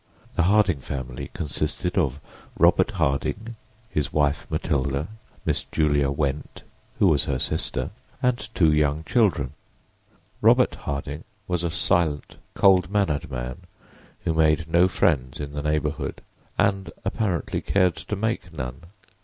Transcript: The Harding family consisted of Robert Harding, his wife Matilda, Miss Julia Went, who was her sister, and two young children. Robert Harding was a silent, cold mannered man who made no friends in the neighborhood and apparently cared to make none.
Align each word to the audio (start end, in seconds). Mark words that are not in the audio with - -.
The 0.35 0.41
Harding 0.49 0.79
family 0.79 1.29
consisted 1.31 1.95
of 1.95 2.19
Robert 2.57 2.89
Harding, 2.97 3.55
his 3.87 4.11
wife 4.11 4.47
Matilda, 4.49 5.09
Miss 5.45 5.65
Julia 5.65 6.09
Went, 6.09 6.63
who 6.97 7.05
was 7.07 7.25
her 7.25 7.37
sister, 7.37 7.91
and 8.19 8.39
two 8.55 8.73
young 8.73 9.03
children. 9.03 9.53
Robert 10.41 10.73
Harding 10.73 11.23
was 11.47 11.63
a 11.63 11.69
silent, 11.69 12.37
cold 12.55 12.89
mannered 12.89 13.29
man 13.29 13.57
who 14.21 14.33
made 14.33 14.67
no 14.67 14.87
friends 14.87 15.39
in 15.39 15.51
the 15.51 15.61
neighborhood 15.61 16.23
and 16.57 16.91
apparently 17.05 17.61
cared 17.61 17.95
to 17.97 18.15
make 18.15 18.51
none. 18.51 18.81